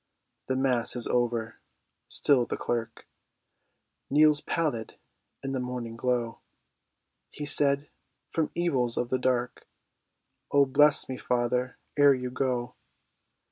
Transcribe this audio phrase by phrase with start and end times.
[0.47, 3.07] The Mass is over—still the clerk
[4.09, 4.95] Kneels pallid
[5.43, 6.39] in the morning glow.
[7.29, 7.87] He said,
[8.31, 9.67] "From evils of the dark
[10.51, 12.73] Oh, bless me, father, ere you go.